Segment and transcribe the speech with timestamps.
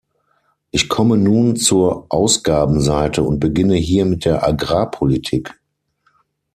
[0.71, 5.61] Ich komme nun zur Ausgabenseite und beginne hier mit der Agrarpolitik.